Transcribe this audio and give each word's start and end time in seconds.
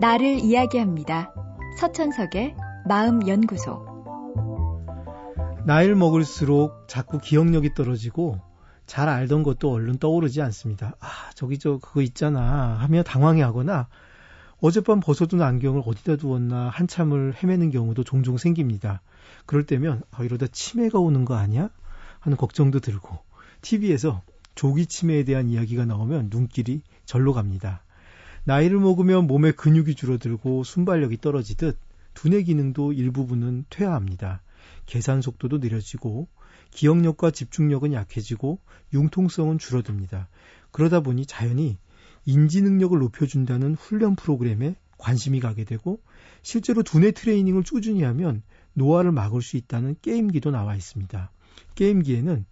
나를 0.00 0.38
이야기합니다. 0.38 1.34
서천석의 1.78 2.56
마음연구소. 2.88 3.90
나이를 5.66 5.94
먹을수록 5.94 6.88
자꾸 6.88 7.18
기억력이 7.18 7.74
떨어지고 7.74 8.40
잘 8.86 9.10
알던 9.10 9.42
것도 9.42 9.70
얼른 9.70 9.98
떠오르지 9.98 10.40
않습니다. 10.40 10.94
아, 11.00 11.06
저기 11.34 11.58
저 11.58 11.76
그거 11.76 12.00
있잖아 12.00 12.40
하며 12.78 13.02
당황해 13.02 13.42
하거나 13.42 13.88
어젯밤 14.62 15.00
벗어둔 15.00 15.42
안경을 15.42 15.82
어디다 15.84 16.16
두었나 16.16 16.70
한참을 16.70 17.34
헤매는 17.34 17.70
경우도 17.70 18.02
종종 18.02 18.38
생깁니다. 18.38 19.02
그럴 19.44 19.64
때면 19.66 20.00
아, 20.12 20.24
이러다 20.24 20.46
치매가 20.46 20.98
오는 20.98 21.26
거 21.26 21.34
아니야? 21.34 21.68
하는 22.20 22.38
걱정도 22.38 22.80
들고 22.80 23.18
TV에서 23.60 24.22
조기 24.54 24.86
치매에 24.86 25.24
대한 25.24 25.50
이야기가 25.50 25.84
나오면 25.84 26.28
눈길이 26.30 26.80
절로 27.04 27.34
갑니다. 27.34 27.82
나이를 28.44 28.78
먹으면 28.78 29.26
몸의 29.26 29.52
근육이 29.52 29.94
줄어들고 29.94 30.64
순발력이 30.64 31.18
떨어지듯 31.18 31.78
두뇌 32.14 32.42
기능도 32.42 32.92
일부분은 32.92 33.66
퇴화합니다. 33.70 34.42
계산 34.86 35.22
속도도 35.22 35.58
느려지고 35.58 36.28
기억력과 36.70 37.30
집중력은 37.30 37.92
약해지고 37.92 38.58
융통성은 38.92 39.58
줄어듭니다. 39.58 40.28
그러다 40.70 41.00
보니 41.00 41.26
자연히 41.26 41.78
인지 42.24 42.62
능력을 42.62 42.98
높여준다는 42.98 43.74
훈련 43.74 44.16
프로그램에 44.16 44.74
관심이 44.98 45.40
가게 45.40 45.64
되고 45.64 46.00
실제로 46.42 46.82
두뇌 46.82 47.12
트레이닝을 47.12 47.62
꾸준히 47.62 48.02
하면 48.02 48.42
노화를 48.74 49.12
막을 49.12 49.42
수 49.42 49.56
있다는 49.56 49.96
게임기도 50.02 50.50
나와 50.50 50.76
있습니다. 50.76 51.30
게임기에는 51.74 52.44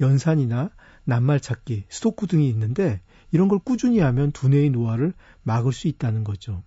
연산이나 0.00 0.70
낱말 1.04 1.40
찾기, 1.40 1.84
스토크 1.88 2.26
등이 2.26 2.48
있는데 2.50 3.00
이런 3.30 3.48
걸 3.48 3.58
꾸준히 3.58 4.00
하면 4.00 4.32
두뇌의 4.32 4.70
노화를 4.70 5.14
막을 5.42 5.72
수 5.72 5.88
있다는 5.88 6.24
거죠. 6.24 6.62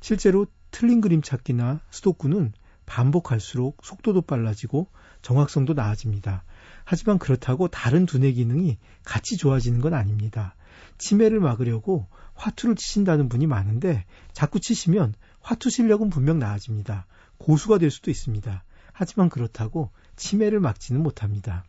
실제로 0.00 0.46
틀린 0.70 1.00
그림 1.00 1.22
찾기나 1.22 1.80
스토크는 1.90 2.52
반복할수록 2.86 3.78
속도도 3.82 4.22
빨라지고 4.22 4.88
정확성도 5.22 5.74
나아집니다. 5.74 6.44
하지만 6.84 7.18
그렇다고 7.18 7.68
다른 7.68 8.06
두뇌 8.06 8.32
기능이 8.32 8.78
같이 9.04 9.36
좋아지는 9.36 9.80
건 9.80 9.94
아닙니다. 9.94 10.56
치매를 10.98 11.40
막으려고 11.40 12.08
화투를 12.34 12.76
치신다는 12.76 13.28
분이 13.28 13.46
많은데 13.46 14.04
자꾸 14.32 14.60
치시면 14.60 15.14
화투 15.40 15.70
실력은 15.70 16.10
분명 16.10 16.38
나아집니다. 16.38 17.06
고수가 17.38 17.78
될 17.78 17.90
수도 17.90 18.10
있습니다. 18.10 18.64
하지만 18.92 19.28
그렇다고 19.28 19.90
치매를 20.16 20.60
막지는 20.60 21.02
못합니다. 21.02 21.64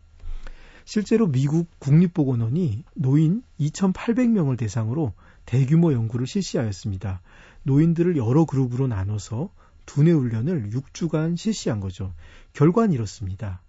실제로 0.86 1.28
미국 1.28 1.68
국립보건원이 1.80 2.84
노인 2.96 3.44
2,800명을 3.60 4.58
대상으로 4.58 5.14
대규모 5.46 5.94
연구를 5.94 6.28
실시하였습니다. 6.28 7.22
노인들을 7.64 8.18
여러 8.18 8.46
그룹으로 8.46 8.88
나눠서 8.88 9.50
두뇌 9.86 10.12
훈련을 10.12 10.70
6주간 10.72 11.38
실시한 11.38 11.80
거죠. 11.80 12.14
결과는 12.54 12.94
이렇습니다. 12.94 13.62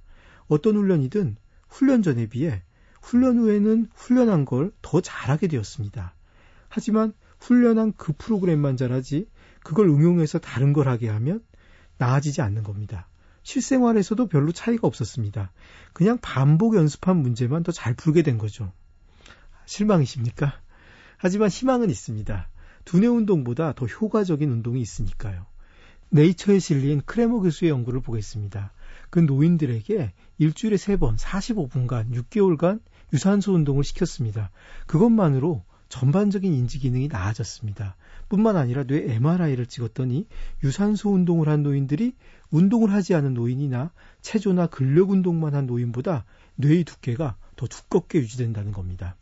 어떤 0.48 0.76
훈련이든 0.76 1.36
훈련 1.68 2.02
전에 2.02 2.26
비해 2.26 2.62
훈련 3.02 3.38
후에는 3.38 3.88
훈련한 3.94 4.44
걸 4.44 4.72
더 4.82 5.00
잘하게 5.00 5.48
되었습니다. 5.48 6.14
하지만 6.68 7.12
훈련한 7.40 7.94
그 7.96 8.12
프로그램만 8.16 8.76
잘하지 8.76 9.28
그걸 9.62 9.88
응용해서 9.88 10.38
다른 10.38 10.72
걸 10.72 10.88
하게 10.88 11.08
하면 11.08 11.42
나아지지 11.98 12.42
않는 12.42 12.62
겁니다. 12.62 13.08
실생활에서도 13.44 14.26
별로 14.26 14.52
차이가 14.52 14.86
없었습니다. 14.88 15.52
그냥 15.92 16.18
반복 16.20 16.74
연습한 16.76 17.16
문제만 17.18 17.62
더 17.62 17.72
잘 17.72 17.94
풀게 17.94 18.22
된 18.22 18.38
거죠. 18.38 18.72
실망이십니까? 19.66 20.60
하지만 21.16 21.48
희망은 21.48 21.88
있습니다. 21.90 22.48
두뇌 22.84 23.06
운동보다 23.06 23.72
더 23.74 23.86
효과적인 23.86 24.50
운동이 24.50 24.80
있으니까요. 24.80 25.46
네이처에 26.10 26.58
실린 26.58 27.00
크레모 27.04 27.40
교수의 27.40 27.70
연구를 27.70 28.00
보겠습니다. 28.00 28.72
그 29.10 29.20
노인들에게 29.20 30.12
일주일에 30.38 30.76
3번 30.76 31.18
45분간 31.18 32.12
6개월간 32.12 32.80
유산소 33.12 33.54
운동을 33.54 33.84
시켰습니다. 33.84 34.50
그것만으로 34.86 35.64
전반적인 35.94 36.52
인지 36.52 36.80
기능이 36.80 37.06
나아졌습니다. 37.06 37.94
뿐만 38.28 38.56
아니라 38.56 38.82
뇌 38.82 39.14
MRI를 39.14 39.66
찍었더니 39.66 40.26
유산소 40.64 41.12
운동을 41.12 41.48
한 41.48 41.62
노인들이 41.62 42.16
운동을 42.50 42.92
하지 42.92 43.14
않은 43.14 43.32
노인이나 43.32 43.92
체조나 44.20 44.66
근력 44.66 45.10
운동만 45.10 45.54
한 45.54 45.66
노인보다 45.66 46.24
뇌의 46.56 46.82
두께가 46.82 47.36
더 47.54 47.66
두껍게 47.68 48.18
유지된다는 48.18 48.72
겁니다. 48.72 49.14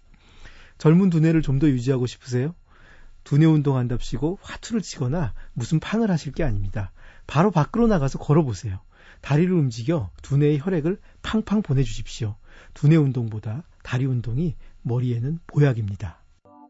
젊은 0.79 1.11
두뇌를 1.11 1.43
좀 1.43 1.59
더 1.59 1.69
유지하고 1.69 2.07
싶으세요? 2.07 2.55
두뇌 3.25 3.45
운동한답시고 3.45 4.39
화투를 4.41 4.81
치거나 4.81 5.35
무슨 5.53 5.79
팡을 5.79 6.11
하실 6.11 6.33
게 6.33 6.43
아닙니다. 6.43 6.91
바로 7.27 7.51
밖으로 7.51 7.87
나가서 7.87 8.19
걸어보세요. 8.19 8.81
다리를 9.21 9.53
움직여 9.53 10.09
두뇌의 10.23 10.61
혈액을 10.63 10.99
팡팡 11.21 11.61
보내주십시오. 11.61 12.37
두뇌 12.73 12.97
운동보다 12.97 13.63
다리 13.83 14.07
운동이 14.07 14.57
머리에는 14.81 15.39
보약입니다. 15.47 16.22